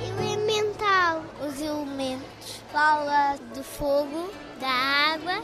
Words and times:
Elemental. 0.00 1.22
Os 1.46 1.60
elementos. 1.60 2.62
Fala 2.72 3.36
do 3.54 3.62
fogo, 3.62 4.30
da 4.60 4.68
água, 4.68 5.42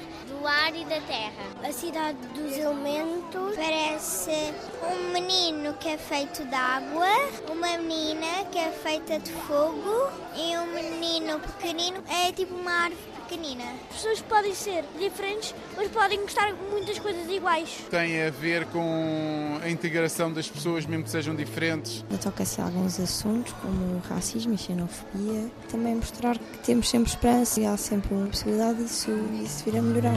e 0.73 0.85
da 0.87 1.01
terra. 1.03 1.45
A 1.63 1.71
cidade 1.71 2.17
dos 2.29 2.57
elementos 2.57 3.55
parece 3.55 4.55
um 4.83 5.13
menino 5.13 5.75
que 5.75 5.89
é 5.89 5.99
feito 5.99 6.43
de 6.43 6.55
água, 6.55 7.07
uma 7.51 7.77
menina 7.77 8.45
que 8.51 8.59
é 8.59 8.71
feita 8.71 9.19
de 9.19 9.31
fogo 9.31 10.09
e 10.35 10.57
um 10.57 10.67
menino 10.73 11.39
pequenino 11.41 12.03
é 12.09 12.33
tipo 12.33 12.55
uma 12.55 12.85
árvore 12.85 13.14
pequenina. 13.25 13.65
As 13.91 13.97
pessoas 13.97 14.21
podem 14.23 14.55
ser 14.55 14.85
diferentes, 14.99 15.55
mas 15.77 15.89
podem 15.89 16.21
gostar 16.21 16.53
de 16.53 16.63
muitas 16.71 16.99
coisas 16.99 17.29
iguais. 17.29 17.85
Tem 17.91 18.23
a 18.23 18.31
ver 18.31 18.67
com 18.67 19.59
a 19.63 19.69
integração 19.69 20.33
das 20.33 20.49
pessoas, 20.49 20.87
mesmo 20.87 21.05
que 21.05 21.11
sejam 21.11 21.35
diferentes. 21.35 22.05
Toca-se 22.23 22.61
alguns 22.61 23.01
assuntos 23.01 23.53
como 23.55 23.99
racismo 24.09 24.55
e 24.55 24.59
xenofobia. 24.59 25.51
Também 25.71 25.95
mostrar 25.95 26.39
que 26.39 26.59
temos 26.59 26.89
sempre 26.89 27.11
esperança 27.11 27.61
e 27.61 27.67
há 27.67 27.77
sempre 27.77 28.15
uma 28.15 28.27
possibilidade 28.27 28.83
disso, 28.83 29.11
disso 29.33 29.65
vir 29.65 29.79
a 29.79 29.83
melhorar. 29.83 30.15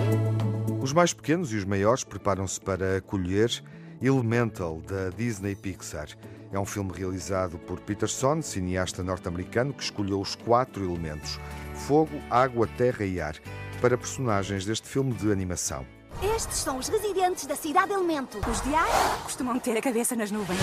Os 0.81 0.93
mais 0.93 1.13
pequenos 1.13 1.51
e 1.51 1.55
os 1.55 1.65
maiores 1.65 2.03
preparam-se 2.03 2.59
para 2.59 2.97
acolher 2.97 3.63
Elemental, 4.01 4.81
da 4.87 5.09
Disney 5.09 5.55
Pixar. 5.55 6.07
É 6.51 6.59
um 6.59 6.65
filme 6.65 6.91
realizado 6.93 7.57
por 7.59 7.79
Peterson, 7.79 8.41
cineasta 8.41 9.03
norte-americano, 9.03 9.73
que 9.73 9.83
escolheu 9.83 10.21
os 10.21 10.35
quatro 10.35 10.83
elementos: 10.83 11.39
fogo, 11.73 12.21
água, 12.29 12.67
terra 12.77 13.05
e 13.05 13.19
ar, 13.19 13.35
para 13.81 13.97
personagens 13.97 14.65
deste 14.65 14.87
filme 14.87 15.13
de 15.13 15.31
animação. 15.31 15.85
Estes 16.35 16.57
são 16.57 16.77
os 16.77 16.87
residentes 16.87 17.45
da 17.45 17.55
cidade 17.55 17.93
Elemento. 17.93 18.39
Os 18.49 18.61
de 18.61 18.73
ar 18.73 19.23
costumam 19.23 19.59
ter 19.59 19.77
a 19.77 19.81
cabeça 19.81 20.15
nas 20.15 20.31
nuvens. 20.31 20.59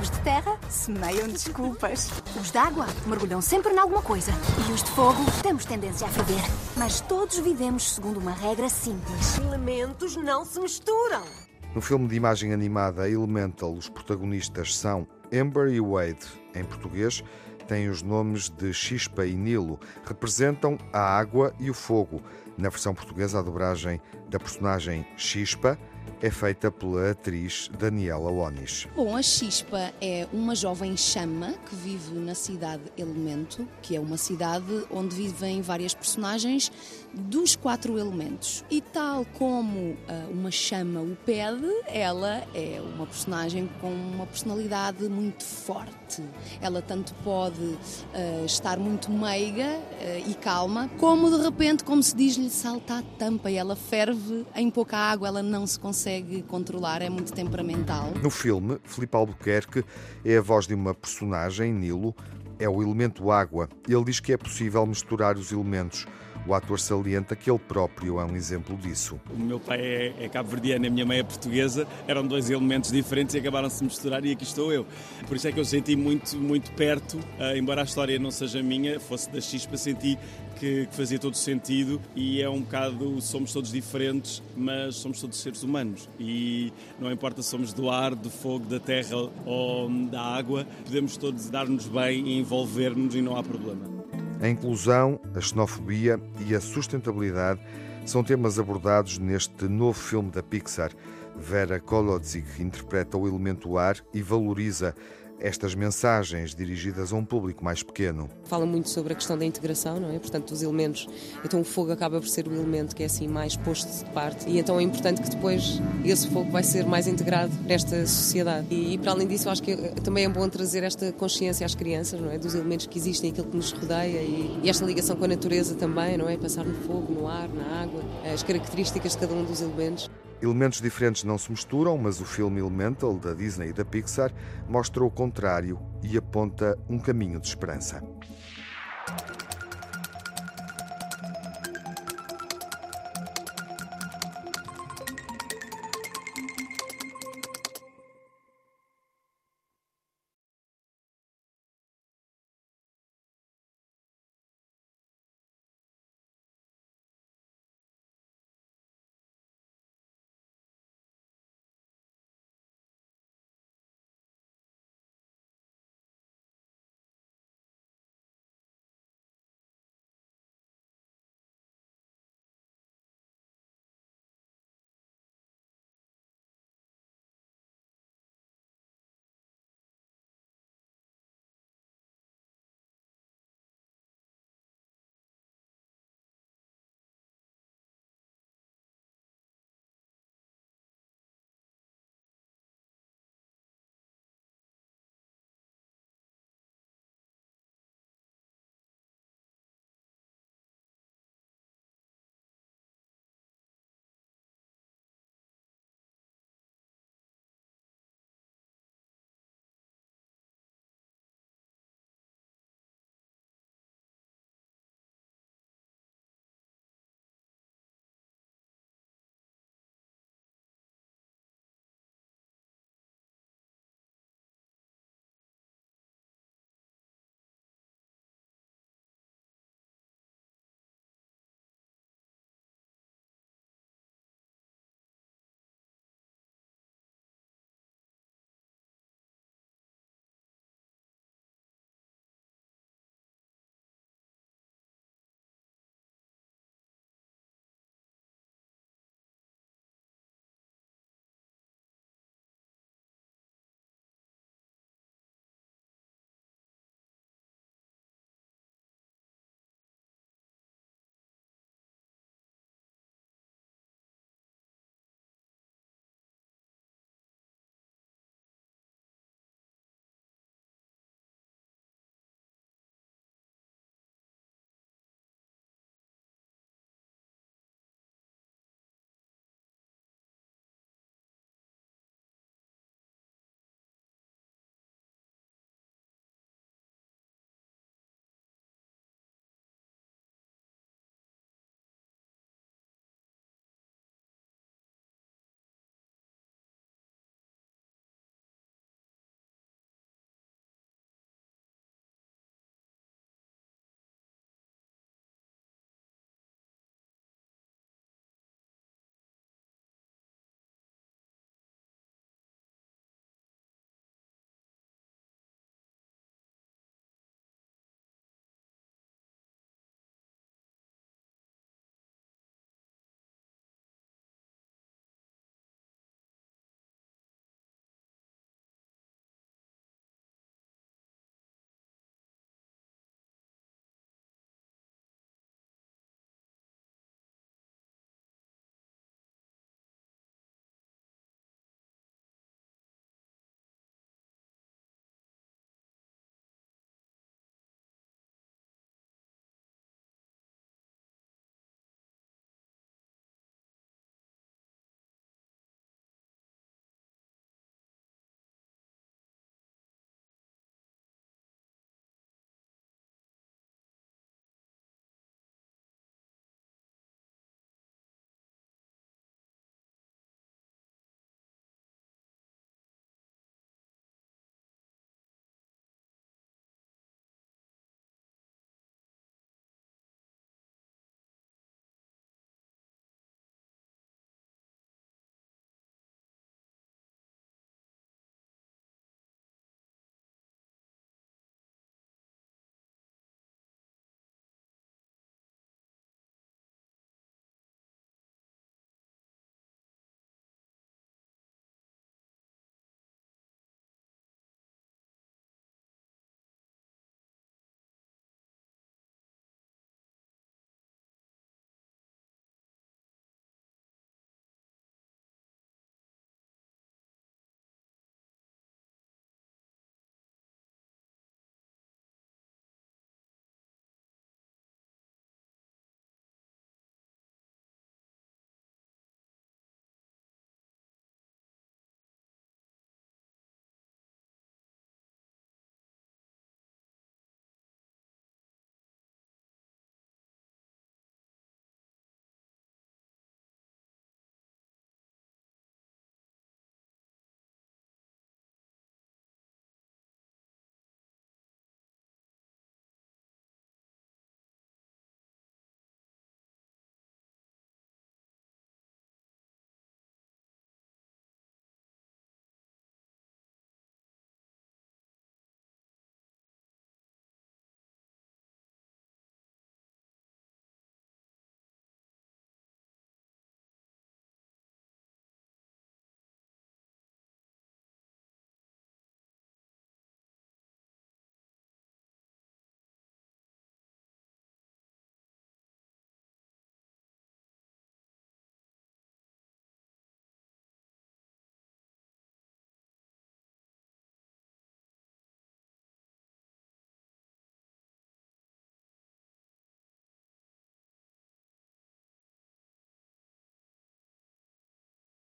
Os 0.00 0.10
de 0.10 0.18
terra 0.20 0.58
semeiam 0.68 1.28
desculpas. 1.28 2.10
Os 2.40 2.50
de 2.50 2.58
água 2.58 2.86
mergulham 3.06 3.40
sempre 3.40 3.72
em 3.72 3.78
alguma 3.78 4.02
coisa. 4.02 4.32
E 4.68 4.72
os 4.72 4.82
de 4.82 4.90
fogo 4.90 5.24
temos 5.42 5.64
tendência 5.64 6.08
a 6.08 6.10
ferver. 6.10 6.42
Mas 6.76 7.00
todos 7.00 7.38
vivemos 7.38 7.94
segundo 7.94 8.18
uma 8.18 8.32
regra 8.32 8.68
simples. 8.68 9.38
Elementos 9.38 10.16
não 10.16 10.44
se 10.44 10.58
misturam. 10.58 11.49
No 11.72 11.80
filme 11.80 12.08
de 12.08 12.16
imagem 12.16 12.52
animada 12.52 13.08
Elemental, 13.08 13.72
os 13.72 13.88
protagonistas 13.88 14.76
são 14.76 15.06
Amber 15.32 15.68
e 15.68 15.80
Wade. 15.80 16.26
Em 16.52 16.64
português, 16.64 17.22
têm 17.68 17.88
os 17.88 18.02
nomes 18.02 18.48
de 18.48 18.74
Chispa 18.74 19.24
e 19.24 19.36
Nilo. 19.36 19.78
Representam 20.04 20.76
a 20.92 20.98
água 20.98 21.54
e 21.60 21.70
o 21.70 21.74
fogo. 21.74 22.20
Na 22.58 22.68
versão 22.70 22.92
portuguesa, 22.92 23.38
a 23.38 23.42
dobragem 23.42 24.00
da 24.28 24.40
personagem 24.40 25.06
Chispa 25.16 25.78
é 26.20 26.30
feita 26.30 26.70
pela 26.70 27.10
atriz 27.10 27.70
Daniela 27.78 28.30
Onis. 28.30 28.86
Bom, 28.94 29.16
a 29.16 29.22
Chispa 29.22 29.92
é 30.00 30.26
uma 30.32 30.54
jovem 30.54 30.96
chama 30.96 31.54
que 31.68 31.74
vive 31.74 32.14
na 32.14 32.34
cidade 32.34 32.82
Elemento, 32.96 33.66
que 33.82 33.96
é 33.96 34.00
uma 34.00 34.16
cidade 34.16 34.84
onde 34.90 35.14
vivem 35.14 35.62
várias 35.62 35.94
personagens 35.94 36.70
dos 37.12 37.56
quatro 37.56 37.98
elementos. 37.98 38.64
E 38.70 38.80
tal 38.80 39.24
como 39.38 39.78
uh, 39.78 39.96
uma 40.30 40.50
chama 40.50 41.00
o 41.00 41.16
pede, 41.24 41.66
ela 41.86 42.42
é 42.54 42.80
uma 42.94 43.06
personagem 43.06 43.68
com 43.80 43.92
uma 43.92 44.26
personalidade 44.26 45.08
muito 45.08 45.44
forte. 45.44 46.22
Ela 46.60 46.82
tanto 46.82 47.14
pode 47.24 47.60
uh, 47.62 48.44
estar 48.44 48.78
muito 48.78 49.10
meiga 49.10 49.78
uh, 49.78 50.30
e 50.30 50.34
calma, 50.34 50.88
como 50.98 51.30
de 51.30 51.42
repente, 51.42 51.84
como 51.84 52.02
se 52.02 52.14
diz-lhe, 52.14 52.50
salta 52.50 52.98
a 52.98 53.02
tampa 53.02 53.50
e 53.50 53.56
ela 53.56 53.76
ferve 53.76 54.46
em 54.54 54.70
pouca 54.70 54.96
água, 54.96 55.28
ela 55.28 55.42
não 55.42 55.66
se 55.66 55.78
consegue 55.78 55.99
controlar, 56.48 57.02
é 57.02 57.10
muito 57.10 57.32
temperamental. 57.32 58.12
No 58.22 58.30
filme, 58.30 58.78
Filipe 58.84 59.16
Albuquerque 59.16 59.84
é 60.24 60.36
a 60.36 60.40
voz 60.40 60.66
de 60.66 60.74
uma 60.74 60.94
personagem, 60.94 61.72
Nilo, 61.72 62.14
é 62.58 62.68
o 62.68 62.82
elemento 62.82 63.30
água. 63.30 63.68
Ele 63.88 64.04
diz 64.04 64.20
que 64.20 64.32
é 64.32 64.36
possível 64.36 64.86
misturar 64.86 65.36
os 65.36 65.52
elementos 65.52 66.06
o 66.46 66.54
ator 66.54 66.80
salienta 66.80 67.36
que 67.36 67.50
ele 67.50 67.58
próprio 67.58 68.18
é 68.20 68.24
um 68.24 68.34
exemplo 68.34 68.76
disso. 68.76 69.20
O 69.30 69.38
meu 69.38 69.60
pai 69.60 69.80
é, 69.80 70.14
é 70.20 70.28
cabo-verdiano 70.28 70.86
a 70.86 70.90
minha 70.90 71.06
mãe 71.06 71.18
é 71.18 71.22
portuguesa, 71.22 71.86
eram 72.06 72.26
dois 72.26 72.50
elementos 72.50 72.90
diferentes 72.90 73.34
e 73.34 73.38
acabaram 73.38 73.68
de 73.68 73.74
se 73.74 73.84
misturar 73.84 74.24
e 74.24 74.32
aqui 74.32 74.44
estou 74.44 74.72
eu. 74.72 74.86
Por 75.26 75.36
isso 75.36 75.48
é 75.48 75.52
que 75.52 75.60
eu 75.60 75.64
senti 75.64 75.94
muito, 75.96 76.36
muito 76.36 76.72
perto, 76.72 77.14
uh, 77.14 77.56
embora 77.56 77.82
a 77.82 77.84
história 77.84 78.18
não 78.18 78.30
seja 78.30 78.62
minha, 78.62 78.98
fosse 78.98 79.30
da 79.30 79.40
Chispa, 79.40 79.76
senti 79.76 80.18
que, 80.58 80.88
fazia 80.90 81.18
todo 81.18 81.36
sentido 81.36 82.00
e 82.14 82.42
é 82.42 82.48
um 82.48 82.60
bocado, 82.60 83.20
somos 83.20 83.52
todos 83.52 83.72
diferentes, 83.72 84.42
mas 84.56 84.96
somos 84.96 85.20
todos 85.20 85.40
seres 85.40 85.62
humanos 85.62 86.08
e 86.18 86.72
não 86.98 87.10
importa 87.10 87.42
se 87.42 87.48
somos 87.48 87.72
do 87.72 87.90
ar, 87.90 88.14
do 88.14 88.30
fogo, 88.30 88.66
da 88.66 88.80
terra 88.80 89.16
ou 89.44 89.88
da 89.88 90.20
água, 90.20 90.66
podemos 90.84 91.16
todos 91.16 91.48
dar-nos 91.48 91.86
bem 91.86 92.26
e 92.28 92.38
envolver-nos 92.38 93.14
e 93.14 93.22
não 93.22 93.36
há 93.36 93.42
problema. 93.42 93.99
A 94.40 94.48
inclusão, 94.48 95.20
a 95.34 95.40
xenofobia 95.40 96.18
e 96.46 96.54
a 96.54 96.60
sustentabilidade 96.60 97.60
são 98.06 98.24
temas 98.24 98.58
abordados 98.58 99.18
neste 99.18 99.68
novo 99.68 99.98
filme 99.98 100.30
da 100.30 100.42
Pixar. 100.42 100.90
Vera 101.36 101.78
Kolodzig 101.78 102.46
interpreta 102.58 103.18
o 103.18 103.28
elemento 103.28 103.76
ar 103.76 103.96
e 104.14 104.22
valoriza 104.22 104.94
estas 105.40 105.74
mensagens 105.74 106.54
dirigidas 106.54 107.12
a 107.12 107.16
um 107.16 107.24
público 107.24 107.64
mais 107.64 107.82
pequeno. 107.82 108.28
Fala 108.44 108.66
muito 108.66 108.88
sobre 108.88 109.12
a 109.12 109.16
questão 109.16 109.36
da 109.36 109.44
integração, 109.44 109.98
não 109.98 110.10
é? 110.14 110.18
Portanto, 110.18 110.50
dos 110.50 110.62
elementos. 110.62 111.08
Então, 111.44 111.60
o 111.60 111.64
fogo 111.64 111.92
acaba 111.92 112.20
por 112.20 112.28
ser 112.28 112.46
o 112.46 112.52
elemento 112.52 112.94
que 112.94 113.02
é 113.02 113.06
assim 113.06 113.26
mais 113.26 113.56
posto 113.56 114.04
de 114.04 114.10
parte 114.12 114.48
e 114.48 114.58
então 114.58 114.78
é 114.78 114.82
importante 114.82 115.22
que 115.22 115.30
depois 115.30 115.80
esse 116.04 116.28
fogo 116.28 116.50
vai 116.50 116.62
ser 116.62 116.84
mais 116.86 117.06
integrado 117.06 117.52
nesta 117.64 118.06
sociedade. 118.06 118.66
E, 118.70 118.94
e 118.94 118.98
para 118.98 119.12
além 119.12 119.26
disso, 119.26 119.48
acho 119.48 119.62
que 119.62 119.76
também 120.02 120.24
é 120.24 120.28
bom 120.28 120.48
trazer 120.48 120.82
esta 120.82 121.12
consciência 121.12 121.64
às 121.64 121.74
crianças, 121.74 122.20
não 122.20 122.30
é? 122.30 122.38
Dos 122.38 122.54
elementos 122.54 122.86
que 122.86 122.98
existem, 122.98 123.30
aquilo 123.30 123.46
que 123.46 123.56
nos 123.56 123.72
rodeia 123.72 124.20
e, 124.20 124.60
e 124.62 124.68
esta 124.68 124.84
ligação 124.84 125.16
com 125.16 125.24
a 125.24 125.28
natureza 125.28 125.74
também, 125.74 126.16
não 126.16 126.28
é? 126.28 126.36
Passar 126.36 126.64
no 126.64 126.74
fogo, 126.86 127.12
no 127.12 127.26
ar, 127.26 127.48
na 127.48 127.82
água, 127.82 128.02
as 128.32 128.42
características 128.42 129.12
de 129.12 129.18
cada 129.18 129.34
um 129.34 129.44
dos 129.44 129.60
elementos. 129.60 130.10
Elementos 130.42 130.80
diferentes 130.80 131.22
não 131.22 131.36
se 131.36 131.50
misturam, 131.50 131.98
mas 131.98 132.18
o 132.18 132.24
filme 132.24 132.60
Elemental, 132.60 133.18
da 133.18 133.34
Disney 133.34 133.68
e 133.68 133.72
da 133.74 133.84
Pixar, 133.84 134.32
mostra 134.66 135.04
o 135.04 135.10
contrário 135.10 135.78
e 136.02 136.16
aponta 136.16 136.78
um 136.88 136.98
caminho 136.98 137.38
de 137.38 137.46
esperança. 137.46 138.02